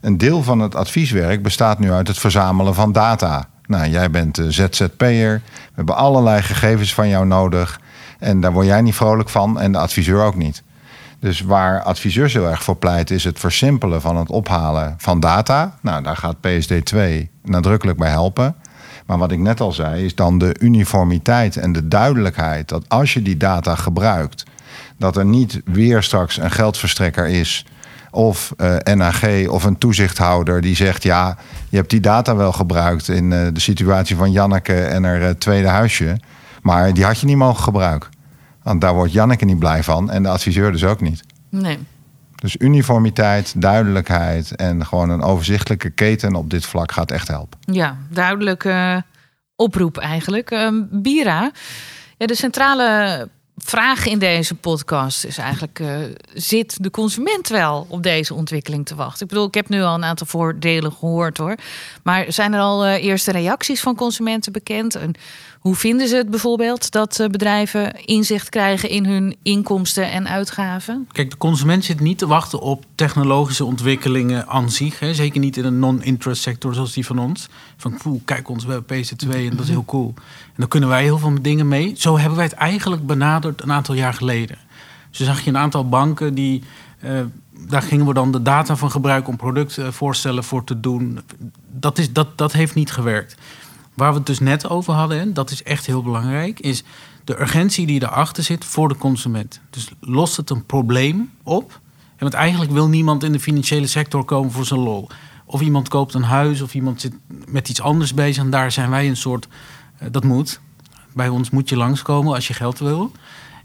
[0.00, 3.48] Een deel van het advieswerk bestaat nu uit het verzamelen van data.
[3.66, 5.42] Nou, jij bent ZZP'er.
[5.44, 7.80] We hebben allerlei gegevens van jou nodig.
[8.18, 10.62] En daar word jij niet vrolijk van en de adviseur ook niet.
[11.20, 15.78] Dus waar adviseurs heel erg voor pleiten, is het versimpelen van het ophalen van data.
[15.82, 18.54] Nou, daar gaat PSD2 nadrukkelijk bij helpen.
[19.06, 23.14] Maar wat ik net al zei, is dan de uniformiteit en de duidelijkheid dat als
[23.14, 24.44] je die data gebruikt,
[24.96, 27.66] dat er niet weer straks een geldverstrekker is
[28.10, 31.36] of uh, eh, NAG of een toezichthouder die zegt: ja,
[31.68, 35.28] je hebt die data wel gebruikt in uh, de situatie van Janneke en haar uh,
[35.28, 36.20] tweede huisje,
[36.62, 38.10] maar die had je niet mogen gebruiken.
[38.68, 41.22] Want daar wordt Janneke niet blij van en de adviseur dus ook niet.
[41.50, 41.78] Nee.
[42.34, 47.58] Dus uniformiteit, duidelijkheid en gewoon een overzichtelijke keten op dit vlak gaat echt helpen.
[47.60, 49.04] Ja, duidelijke
[49.56, 50.50] oproep eigenlijk.
[50.50, 51.50] Uh, Bira,
[52.16, 55.96] ja, de centrale vraag in deze podcast is eigenlijk: uh,
[56.34, 59.22] zit de consument wel op deze ontwikkeling te wachten?
[59.22, 61.54] Ik bedoel, ik heb nu al een aantal voordelen gehoord hoor.
[62.02, 64.94] Maar zijn er al uh, eerste reacties van consumenten bekend?
[64.94, 65.12] En
[65.58, 71.08] hoe vinden ze het bijvoorbeeld dat eh, bedrijven inzicht krijgen in hun inkomsten en uitgaven?
[71.12, 74.98] Kijk, de consument zit niet te wachten op technologische ontwikkelingen aan zich.
[74.98, 75.14] Hè.
[75.14, 77.48] Zeker niet in een non-interest sector zoals die van ons.
[77.76, 80.14] Van poeh, kijk ons, we hebben PC2 en dat is heel cool.
[80.16, 81.94] En dan kunnen wij heel veel dingen mee.
[81.96, 84.58] Zo hebben wij het eigenlijk benaderd een aantal jaar geleden.
[85.10, 86.62] Dus zag je een aantal banken die.
[87.04, 87.20] Uh,
[87.66, 91.20] daar gingen we dan de data van gebruiken om productvoorstellen voor te doen.
[91.70, 93.36] Dat, is, dat, dat heeft niet gewerkt.
[93.98, 96.84] Waar we het dus net over hadden, en dat is echt heel belangrijk, is
[97.24, 99.60] de urgentie die erachter zit voor de consument.
[99.70, 101.80] Dus lost het een probleem op?
[101.92, 105.08] En want eigenlijk wil niemand in de financiële sector komen voor zijn lol.
[105.44, 107.12] Of iemand koopt een huis of iemand zit
[107.48, 108.42] met iets anders bezig.
[108.42, 109.48] En daar zijn wij een soort,
[110.02, 110.60] uh, dat moet.
[111.12, 113.12] Bij ons moet je langskomen als je geld wil.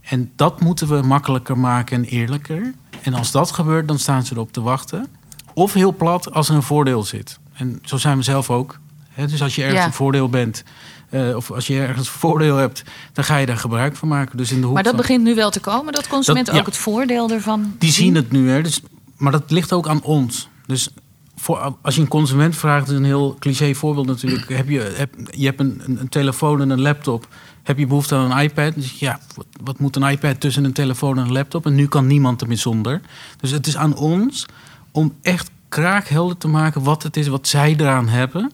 [0.02, 2.74] En dat moeten we makkelijker maken en eerlijker.
[3.02, 5.08] En als dat gebeurt, dan staan ze erop te wachten.
[5.54, 7.40] Of heel plat als er een voordeel zit.
[7.54, 8.80] En zo zijn we zelf ook
[9.16, 10.64] dus als je ergens een voordeel bent,
[11.10, 14.38] uh, of als je ergens een voordeel hebt, dan ga je daar gebruik van maken.
[14.38, 16.78] Dus in de hoek maar dat begint nu wel te komen, dat consumenten ook het
[16.78, 18.62] voordeel ervan Die zien, het nu, hè.
[18.62, 18.82] Dus,
[19.18, 20.50] maar dat ligt ook aan ons.
[20.66, 20.90] Dus
[21.36, 24.50] voor, als je een consument vraagt, is een heel cliché voorbeeld natuurlijk.
[24.50, 27.28] Heb je, heb, je hebt een, een, telefoon en een laptop.
[27.64, 28.74] Heb je behoefte aan een iPad?
[28.76, 31.66] Dus ja, wat, wat, moet een iPad tussen een telefoon en een laptop?
[31.66, 33.02] En nu kan niemand ermee zonder.
[33.40, 34.46] Dus het is aan ons
[34.92, 38.52] om echt kraakhelder te maken wat het is wat zij eraan hebben.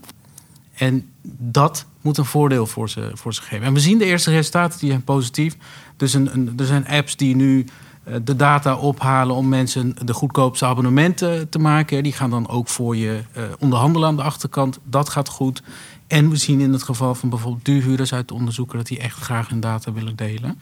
[0.80, 3.66] En dat moet een voordeel voor ze, voor ze geven.
[3.66, 5.58] En we zien de eerste resultaten, die zijn positief.
[5.98, 7.66] Dus een, een, er zijn apps die nu
[8.04, 12.04] eh, de data ophalen om mensen de goedkoopste abonnementen te maken.
[12.04, 14.80] Die gaan dan ook voor je uh, onderhandelen aan de achterkant.
[14.84, 15.64] Dat gaat goed.
[16.08, 18.78] En we zien in het geval van bijvoorbeeld duurhuurders uit de onderzoeken...
[18.78, 20.60] dat die echt graag hun data willen delen.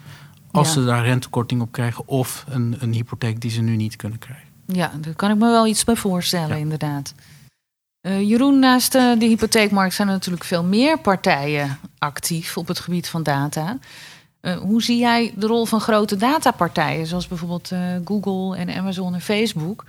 [0.50, 4.18] Als ze daar rentekorting op krijgen of een, een hypotheek die ze nu niet kunnen
[4.18, 4.48] krijgen.
[4.66, 7.14] Ja, daar kan ik me wel iets bij voorstellen, inderdaad.
[8.02, 12.78] Uh, Jeroen, naast uh, de hypotheekmarkt zijn er natuurlijk veel meer partijen actief op het
[12.78, 13.78] gebied van data.
[14.42, 17.72] Uh, hoe zie jij de rol van grote datapartijen, zoals bijvoorbeeld
[18.04, 19.84] Google en Amazon en Facebook?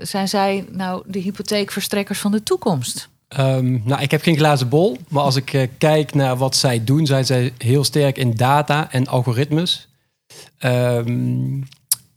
[0.00, 3.08] zijn zij nou de hypotheekverstrekkers van de toekomst?
[3.38, 7.06] Um, nou, ik heb geen glazen bol, maar als ik kijk naar wat zij doen,
[7.06, 9.88] zijn zij heel sterk in data en algoritmes.
[10.58, 11.68] Um,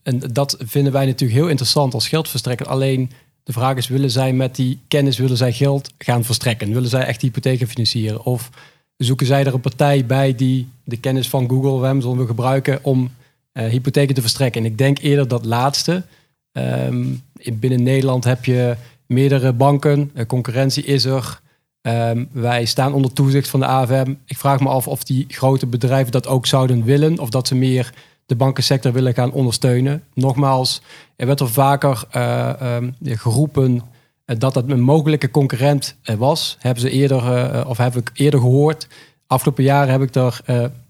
[0.03, 2.67] en dat vinden wij natuurlijk heel interessant als geldverstrekker.
[2.67, 3.11] Alleen
[3.49, 6.73] de vraag is, willen zij met die kennis, willen zij geld gaan verstrekken?
[6.73, 8.25] Willen zij echt hypotheken financieren?
[8.25, 8.49] Of
[8.97, 12.79] zoeken zij er een partij bij die de kennis van Google of Amazon wil gebruiken
[12.83, 13.11] om
[13.53, 14.61] uh, hypotheken te verstrekken?
[14.61, 16.03] En ik denk eerder dat laatste.
[16.51, 17.21] Um,
[17.53, 21.41] binnen Nederland heb je meerdere banken, uh, concurrentie is er.
[21.81, 24.13] Um, wij staan onder toezicht van de AFM.
[24.25, 27.19] Ik vraag me af of die grote bedrijven dat ook zouden willen.
[27.19, 27.93] Of dat ze meer
[28.29, 30.03] de bankensector willen gaan ondersteunen.
[30.13, 30.81] Nogmaals,
[31.15, 33.81] er werd er vaker uh, um, geroepen
[34.25, 36.57] dat dat een mogelijke concurrent was.
[36.59, 38.87] Hebben ze eerder, of heb ik eerder gehoord.
[39.27, 40.41] Afgelopen jaren heb ik daar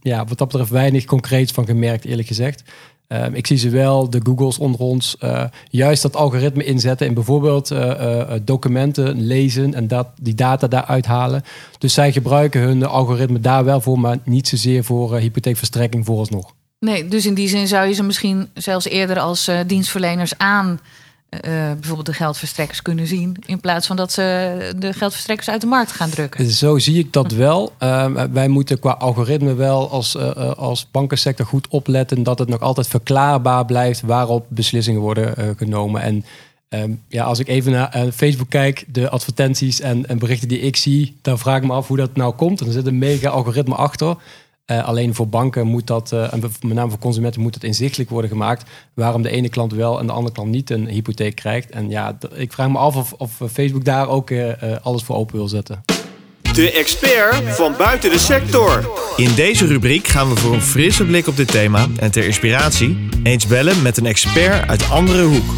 [0.01, 2.63] ja, wat dat betreft weinig concreets van gemerkt, eerlijk gezegd.
[3.07, 5.17] Ehm, ik zie ze wel, de Googles onder ons,
[5.69, 7.75] juist dat algoritme inzetten in bijvoorbeeld
[8.43, 11.43] documenten lezen en dat, die data daaruit halen.
[11.77, 16.57] Dus zij gebruiken hun algoritme daar wel voor, maar niet zozeer voor hypotheekverstrekking vooralsnog.
[16.79, 20.79] Nee, dus in die zin zou je ze misschien zelfs eerder als uh, dienstverleners aan
[21.29, 23.35] uh, bijvoorbeeld de geldverstrekkers kunnen zien.
[23.45, 26.51] In plaats van dat ze de geldverstrekkers uit de markt gaan drukken.
[26.51, 27.73] Zo zie ik dat wel.
[27.83, 30.17] Uh, wij moeten qua algoritme wel als,
[30.57, 36.01] als bankensector goed opletten dat het nog altijd verklaarbaar blijft waarop beslissingen worden genomen.
[36.01, 36.25] En
[36.69, 40.75] um, ja, als ik even naar Facebook kijk, de advertenties en, en, berichten die ik
[40.75, 42.61] zie, dan vraag ik me af hoe dat nou komt.
[42.61, 44.15] En er zit een mega algoritme achter.
[44.71, 48.09] Uh, alleen voor banken moet dat, uh, en met name voor consumenten, moet het inzichtelijk
[48.09, 48.69] worden gemaakt.
[48.93, 51.69] Waarom de ene klant wel en de andere klant niet een hypotheek krijgt.
[51.69, 55.35] En ja, ik vraag me af of, of Facebook daar ook uh, alles voor open
[55.35, 55.83] wil zetten.
[56.53, 58.89] De expert van buiten de sector.
[59.15, 63.09] In deze rubriek gaan we voor een frisse blik op dit thema en ter inspiratie
[63.23, 65.51] eens bellen met een expert uit andere hoek.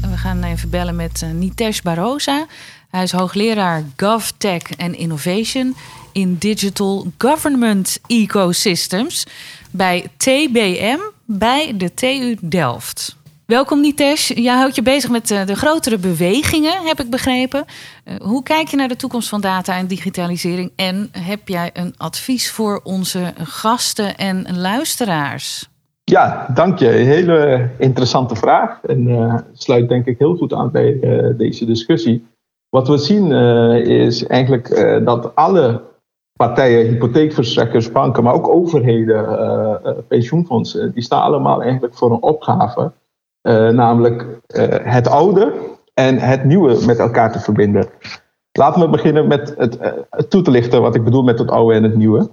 [0.00, 2.46] We gaan even bellen met Nitesh Barosa.
[2.90, 5.76] Hij is hoogleraar GovTech en Innovation
[6.16, 9.26] in Digital Government Ecosystems
[9.70, 13.16] bij TBM bij de TU Delft.
[13.46, 14.28] Welkom Nitesh.
[14.28, 17.64] Jij houdt je bezig met eh, de grotere bewegingen, heb ik begrepen.
[18.04, 20.72] Eh, hoe kijk je naar de toekomst van data en digitalisering?
[20.76, 25.68] En heb jij een advies voor onze gasten en luisteraars?
[26.04, 26.86] Ja, dank je.
[26.86, 28.82] Hele interessante vraag.
[28.82, 30.98] En uh, sluit denk ik heel goed aan bij
[31.36, 32.26] deze discussie.
[32.68, 33.32] Wat we zien
[33.86, 34.68] is eigenlijk
[35.04, 35.94] dat alle
[36.36, 42.92] partijen, hypotheekverstrekkers, banken, maar ook overheden, uh, pensioenfondsen, die staan allemaal eigenlijk voor een opgave.
[43.42, 44.26] Uh, namelijk
[44.82, 45.52] het oude
[45.94, 47.86] en het nieuwe met elkaar te verbinden.
[48.52, 49.78] Laten we beginnen met het,
[50.10, 52.30] het toe te lichten wat ik bedoel met het oude en het nieuwe.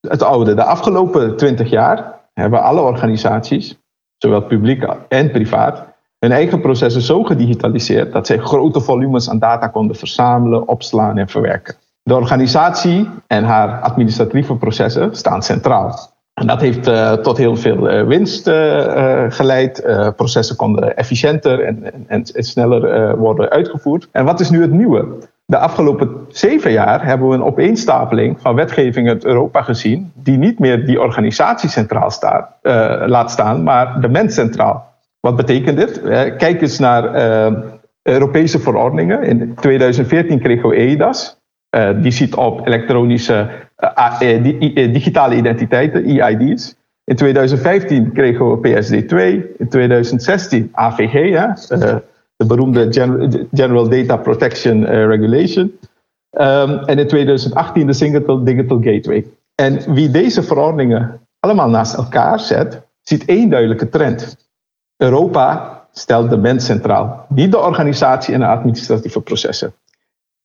[0.00, 0.54] het oude.
[0.54, 3.78] De afgelopen twintig jaar hebben alle organisaties,
[4.16, 5.84] zowel publiek en privaat,
[6.18, 11.28] hun eigen processen zo gedigitaliseerd dat zij grote volumes aan data konden verzamelen, opslaan en
[11.28, 11.74] verwerken.
[12.02, 16.18] De organisatie en haar administratieve processen staan centraal.
[16.34, 19.82] En dat heeft uh, tot heel veel uh, winst uh, geleid.
[20.16, 24.08] processen konden efficiënter en, en, en sneller worden uitgevoerd.
[24.12, 25.06] En wat is nu het nieuwe?
[25.46, 30.58] De afgelopen zeven jaar hebben we een opeenstapeling van wetgeving uit Europa gezien, die niet
[30.58, 32.48] meer die organisatie centraal staat,
[33.06, 34.94] laat staan, maar de mens centraal.
[35.20, 36.02] Wat betekent dit?
[36.36, 37.14] kijk eens naar
[38.02, 39.22] Europese verordeningen.
[39.22, 41.39] In 2014 kregen we EIDAS.
[41.76, 44.42] Uh, die ziet op elektronische uh,
[44.92, 46.74] digitale identiteiten, EID's.
[47.04, 49.16] In 2015 kregen we PSD2,
[49.58, 51.56] in 2016 AVG, ja,
[52.36, 52.88] de beroemde
[53.52, 55.78] General Data Protection Regulation.
[56.30, 59.26] Um, en in 2018 de Single Digital Gateway.
[59.54, 64.36] En wie deze verordeningen allemaal naast elkaar zet, ziet één duidelijke trend.
[64.96, 69.72] Europa stelt de mens centraal, niet de organisatie en de administratieve processen.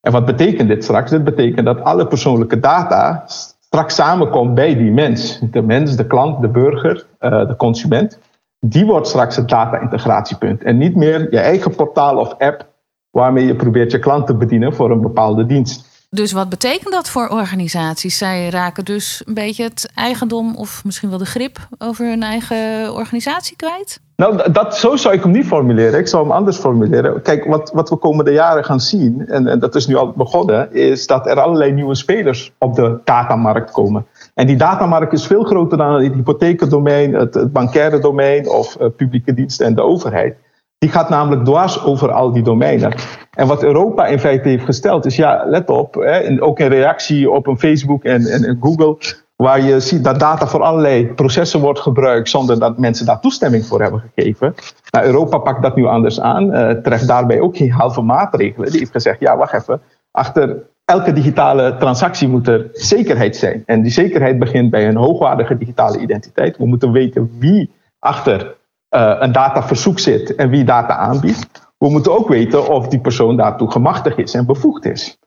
[0.06, 1.12] En wat betekent dit straks?
[1.12, 5.40] Dit betekent dat alle persoonlijke data straks samenkomt bij die mens.
[5.52, 8.20] De mens, de klant, de burger, uh, de consument.
[8.60, 10.64] Die wordt straks het data-integratiepunt.
[10.64, 12.68] En niet meer je eigen portaal of app
[13.12, 15.85] waarmee je probeert je klant te bedienen voor een bepaalde dienst.
[16.10, 18.18] Dus wat betekent dat voor organisaties?
[18.18, 22.94] Zij raken dus een beetje het eigendom of misschien wel de grip over hun eigen
[22.94, 24.00] organisatie kwijt?
[24.16, 26.00] Nou, dat, zo zou ik hem niet formuleren.
[26.00, 27.22] Ik zou hem anders formuleren.
[27.22, 30.74] Kijk, wat, wat we komende jaren gaan zien, en, en dat is nu al begonnen,
[30.74, 34.06] is dat er allerlei nieuwe spelers op de datamarkt komen.
[34.34, 38.88] En die datamarkt is veel groter dan het hypotheekdomein, het, het bankaire domein of uh,
[38.98, 40.36] publieke diensten en de overheid.
[40.78, 42.94] Die gaat namelijk dwars over al die domeinen.
[43.32, 47.32] En wat Europa in feite heeft gesteld is, ja, let op, hè, ook in reactie
[47.32, 48.98] op een Facebook en, en, en Google,
[49.36, 53.66] waar je ziet dat data voor allerlei processen wordt gebruikt zonder dat mensen daar toestemming
[53.66, 54.54] voor hebben gegeven.
[54.92, 58.70] Nou, Europa pakt dat nu anders aan, uh, treft daarbij ook geen halve maatregelen.
[58.70, 63.64] Die heeft gezegd, ja, wacht even, achter elke digitale transactie moet er zekerheid zijn.
[63.66, 66.58] En die zekerheid begint bij een hoogwaardige digitale identiteit.
[66.58, 68.56] We moeten weten wie achter
[68.90, 71.48] uh, een dataverzoek zit en wie data aanbiedt.
[71.78, 75.18] We moeten ook weten of die persoon daartoe gemachtigd is en bevoegd is.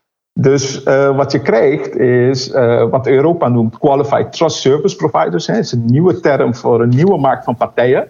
[0.41, 5.47] Dus uh, wat je krijgt is uh, wat Europa noemt Qualified Trust Service Providers.
[5.47, 8.09] Dat is een nieuwe term voor een nieuwe markt van partijen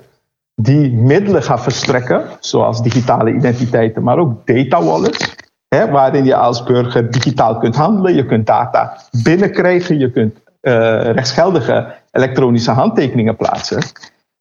[0.54, 5.36] die middelen gaan verstrekken, zoals digitale identiteiten, maar ook data wallets.
[5.68, 11.94] Hè, waarin je als burger digitaal kunt handelen, je kunt data binnenkrijgen, je kunt rechtsgeldige
[12.10, 13.82] elektronische handtekeningen plaatsen.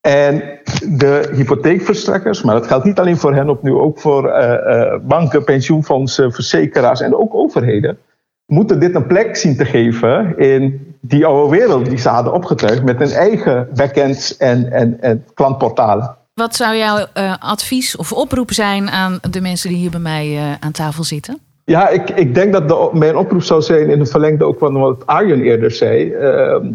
[0.08, 0.44] En
[0.90, 5.44] de hypotheekverstrekkers, maar dat geldt niet alleen voor hen opnieuw, ook voor uh, uh, banken,
[5.44, 7.98] pensioenfondsen, verzekeraars en ook overheden,
[8.46, 12.84] moeten dit een plek zien te geven in die oude wereld die ze hadden opgetuigd
[12.84, 16.16] met hun eigen backends en, en, en klantportalen.
[16.34, 20.58] Wat zou jouw uh, advies of oproep zijn aan de mensen die hier bij mij
[20.60, 21.40] aan tafel zitten?
[21.64, 24.74] Ja, ik, ik denk dat de, mijn oproep zou zijn in het verlengde ook van
[24.74, 26.06] wat Arjen eerder zei.
[26.06, 26.72] Uh,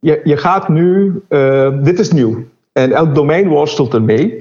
[0.00, 1.22] je, je gaat nu,
[1.82, 2.50] dit is nieuw.
[2.72, 4.36] En elk domein worstelt ermee.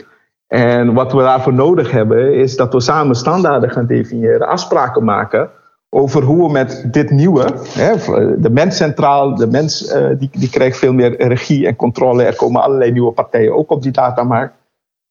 [0.48, 5.50] En wat we daarvoor nodig hebben, is dat we samen standaarden gaan definiëren, afspraken maken
[5.90, 7.96] over hoe we met dit nieuwe, hè,
[8.38, 12.24] de mens centraal, de mens uh, die, die krijgt veel meer regie en controle.
[12.24, 14.54] Er komen allerlei nieuwe partijen ook op die datamarkt.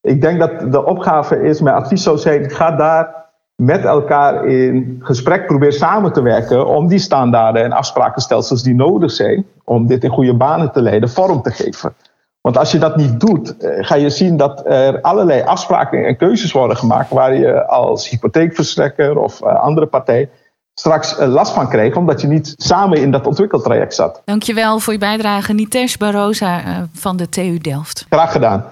[0.01, 3.21] Ik denk dat de opgave is, mijn advies zou zijn, ga daar
[3.55, 9.11] met elkaar in gesprek, probeer samen te werken om die standaarden en afsprakenstelsels die nodig
[9.11, 11.95] zijn, om dit in goede banen te leiden, vorm te geven.
[12.41, 16.17] Want als je dat niet doet, eh, ga je zien dat er allerlei afspraken en
[16.17, 20.29] keuzes worden gemaakt waar je als hypotheekverstrekker of eh, andere partij
[20.75, 24.23] straks eh, last van kreeg, omdat je niet samen in dat ontwikkeltraject zat.
[24.25, 28.07] Dankjewel voor je bijdrage, Nitesh Barosa van de TU Delft.
[28.11, 28.65] Graag gedaan.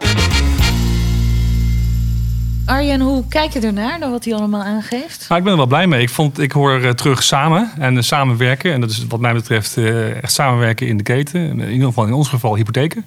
[2.67, 5.29] Arjen, hoe kijk je ernaar, naar wat hij allemaal aangeeft?
[5.29, 6.03] Nou, ik ben er wel blij mee.
[6.03, 8.73] Ik, vond, ik hoor terug samen en samenwerken.
[8.73, 9.77] En dat is wat mij betreft
[10.23, 11.41] echt samenwerken in de keten.
[11.41, 13.05] In ieder geval in ons geval hypotheken.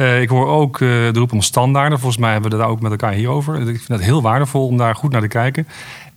[0.00, 1.98] Uh, ik hoor ook uh, de roep om standaarden.
[1.98, 3.60] Volgens mij hebben we daar ook met elkaar hierover.
[3.60, 5.66] Ik vind het heel waardevol om daar goed naar te kijken.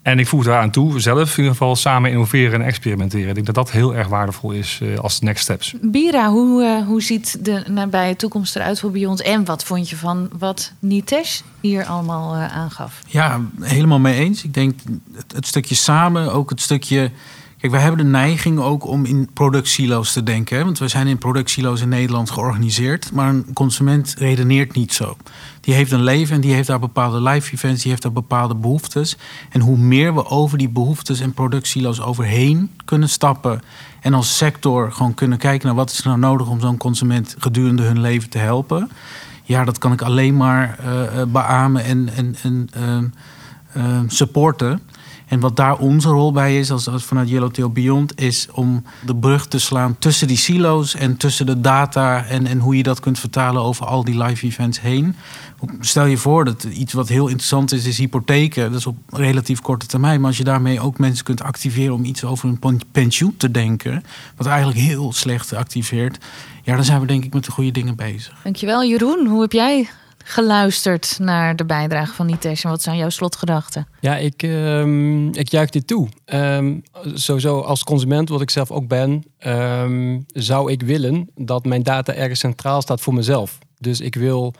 [0.01, 3.27] En ik voeg daaraan toe, zelf in ieder geval samen innoveren en experimenteren.
[3.27, 5.73] Ik denk dat dat heel erg waardevol is uh, als next steps.
[5.81, 9.21] Bira, hoe, hoe ziet de nabije toekomst eruit voor Beyond?
[9.21, 13.01] En wat vond je van wat Nitesh hier allemaal aangaf?
[13.07, 14.43] Ja, helemaal mee eens.
[14.43, 14.79] Ik denk
[15.15, 17.11] het, het stukje samen, ook het stukje
[17.63, 20.65] Kijk, wij hebben de neiging ook om in productsilo's te denken.
[20.65, 23.11] Want we zijn in productsilo's in Nederland georganiseerd.
[23.11, 25.17] Maar een consument redeneert niet zo.
[25.61, 28.55] Die heeft een leven en die heeft daar bepaalde live events, die heeft daar bepaalde
[28.55, 29.17] behoeftes.
[29.49, 33.61] En hoe meer we over die behoeftes en productsilo's overheen kunnen stappen.
[34.01, 37.35] En als sector gewoon kunnen kijken naar wat is er nou nodig om zo'n consument
[37.39, 38.89] gedurende hun leven te helpen.
[39.43, 42.69] Ja, dat kan ik alleen maar uh, beamen en, en, en
[43.77, 44.81] uh, supporten.
[45.33, 49.15] En wat daar onze rol bij is, als, als vanuit Yellowtail Beyond, is om de
[49.15, 52.99] brug te slaan tussen die silo's en tussen de data en, en hoe je dat
[52.99, 55.15] kunt vertalen over al die live events heen.
[55.79, 58.71] Stel je voor dat iets wat heel interessant is, is hypotheken.
[58.71, 60.19] Dat is op relatief korte termijn.
[60.19, 64.03] Maar als je daarmee ook mensen kunt activeren om iets over hun pensioen te denken,
[64.35, 66.17] wat eigenlijk heel slecht activeert,
[66.63, 68.39] ja, dan zijn we denk ik met de goede dingen bezig.
[68.43, 69.27] Dankjewel, Jeroen.
[69.27, 69.89] Hoe heb jij
[70.23, 72.63] geluisterd naar de bijdrage van Nitesh?
[72.63, 73.87] En wat zijn jouw slotgedachten?
[73.99, 76.07] Ja, ik, um, ik juich dit toe.
[76.25, 76.83] Um,
[77.13, 82.13] sowieso als consument, wat ik zelf ook ben, um, zou ik willen dat mijn data
[82.13, 83.59] ergens centraal staat voor mezelf.
[83.79, 84.53] Dus ik wil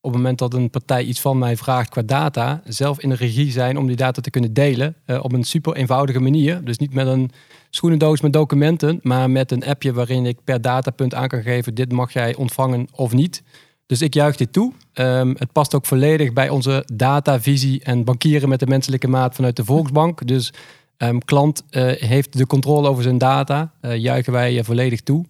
[0.00, 3.14] op het moment dat een partij iets van mij vraagt qua data, zelf in de
[3.14, 6.64] regie zijn om die data te kunnen delen uh, op een super eenvoudige manier.
[6.64, 7.30] Dus niet met een
[7.70, 11.92] schoenendoos met documenten, maar met een appje waarin ik per datapunt aan kan geven: dit
[11.92, 13.42] mag jij ontvangen of niet.
[13.90, 14.72] Dus ik juich dit toe.
[14.94, 19.56] Um, het past ook volledig bij onze datavisie en bankieren met de menselijke maat vanuit
[19.56, 20.26] de Volksbank.
[20.26, 20.52] Dus
[20.98, 25.24] um, klant uh, heeft de controle over zijn data, uh, juichen wij uh, volledig toe.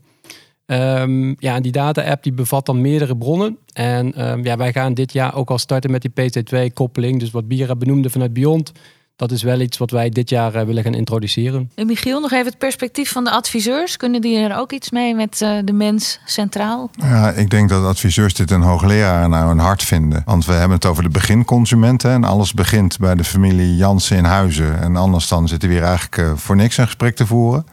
[0.66, 3.58] Um, ja, en die data-app die bevat dan meerdere bronnen.
[3.72, 7.20] En ja, wij gaan dit jaar ook al starten met die PC2-koppeling.
[7.20, 8.72] Dus wat Bira benoemde vanuit Beyond
[9.20, 11.70] dat is wel iets wat wij dit jaar uh, willen gaan introduceren.
[11.74, 13.96] En Michiel, nog even het perspectief van de adviseurs.
[13.96, 16.90] Kunnen die er ook iets mee met uh, de mens centraal?
[16.92, 20.22] Ja, ik denk dat adviseurs dit een hoogleraar nou een hart vinden.
[20.24, 22.10] Want we hebben het over de beginconsumenten.
[22.10, 24.80] En alles begint bij de familie Jansen in Huizen.
[24.80, 27.66] En anders dan zitten we hier eigenlijk uh, voor niks een gesprek te voeren.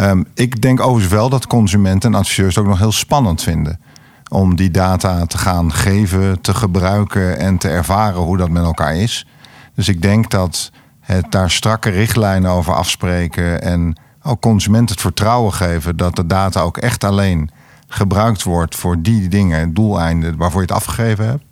[0.00, 3.80] Um, ik denk overigens wel dat consumenten en adviseurs ook nog heel spannend vinden
[4.28, 8.96] om die data te gaan geven, te gebruiken en te ervaren hoe dat met elkaar
[8.96, 9.26] is.
[9.74, 10.70] Dus ik denk dat
[11.12, 16.60] het daar strakke richtlijnen over afspreken en ook consumenten het vertrouwen geven dat de data
[16.60, 17.50] ook echt alleen
[17.88, 21.44] gebruikt wordt voor die dingen, doeleinden waarvoor je het afgegeven hebt.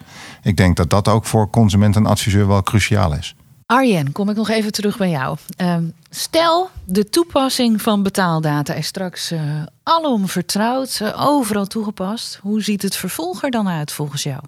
[0.42, 3.35] Ik denk dat dat ook voor consument en adviseur wel cruciaal is.
[3.66, 5.37] Arjen, kom ik nog even terug bij jou.
[5.57, 5.77] Uh,
[6.11, 9.40] stel, de toepassing van betaaldata is straks uh,
[9.83, 12.38] alom vertrouwd, uh, overal toegepast.
[12.42, 14.40] Hoe ziet het vervolg er dan uit volgens jou?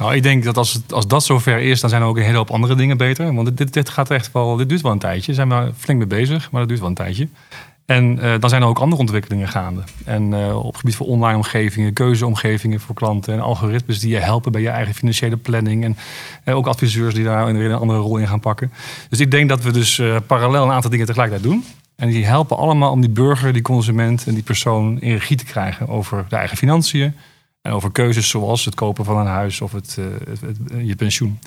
[0.00, 2.22] Nou, ik denk dat als, het, als dat zover is, dan zijn er ook een
[2.22, 3.34] hele hoop andere dingen beter.
[3.34, 5.34] Want dit, dit gaat echt wel, dit duurt wel een tijdje.
[5.34, 7.28] Daar zijn we flink mee bezig, maar dat duurt wel een tijdje.
[7.86, 9.82] En uh, dan zijn er ook andere ontwikkelingen gaande.
[10.04, 14.52] En uh, op gebied van online omgevingen, keuzeomgevingen voor klanten en algoritmes die je helpen
[14.52, 15.84] bij je eigen financiële planning.
[15.84, 15.96] En
[16.44, 18.72] uh, ook adviseurs die daar een andere rol in gaan pakken.
[19.08, 21.64] Dus ik denk dat we dus parallel een aantal dingen tegelijkertijd doen.
[21.96, 25.44] En die helpen allemaal om die burger, die consument en die persoon in regie te
[25.44, 27.14] krijgen over de eigen financiën,
[27.62, 29.98] en over keuzes zoals het kopen van een huis of het,
[30.28, 31.38] het, het, je pensioen.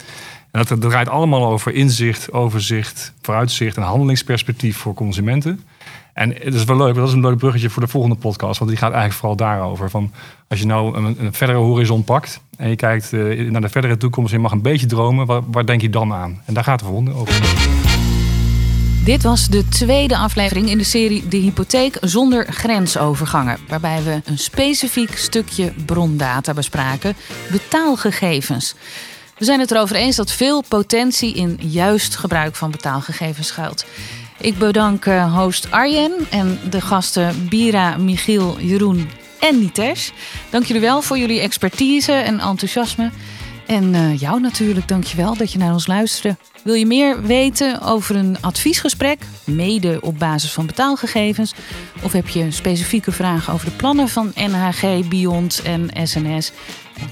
[0.51, 5.61] En dat, draait allemaal over inzicht, overzicht, vooruitzicht en handelingsperspectief voor consumenten.
[6.13, 8.59] En het is wel leuk, dat is een leuk bruggetje voor de volgende podcast.
[8.59, 9.89] Want die gaat eigenlijk vooral daarover.
[9.89, 10.11] Van
[10.47, 14.31] als je nou een, verdere horizon pakt en je kijkt eh, naar de verdere toekomst
[14.31, 16.41] je mag een beetje dromen, waar, waar denk je dan aan?
[16.45, 17.92] En daar gaat de volgende over.
[19.03, 23.57] Dit was de tweede aflevering in de serie De Hypotheek zonder grensovergangen.
[23.67, 27.15] Waarbij we een specifiek stukje brondata bespraken:
[27.51, 28.75] betaalgegevens.
[29.37, 33.85] We zijn het erover eens dat veel potentie in juist gebruik van betaalgegevens schuilt.
[34.39, 40.09] Ik bedank eh, host Arjen en de gasten Bira, Michiel, Jeroen en Nitesh.
[40.49, 43.11] Dank jullie wel voor jullie expertise en enthousiasme.
[43.67, 46.37] En uh, jou natuurlijk, dankjewel dat je naar ons luisterde.
[46.63, 51.53] Wil je meer weten over een adviesgesprek, mede op basis van betaalgegevens?
[52.03, 56.51] Of heb je specifieke vragen over de plannen van NHG, Beyond en SNS?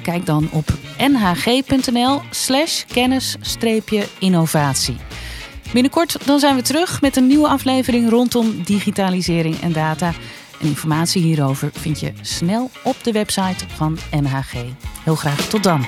[0.01, 4.97] Kijk dan op nhg.nl slash kennis-innovatie.
[5.73, 10.13] Binnenkort dan zijn we terug met een nieuwe aflevering rondom digitalisering en data.
[10.61, 14.53] Informatie hierover vind je snel op de website van NHG.
[15.03, 15.85] Heel graag tot dan.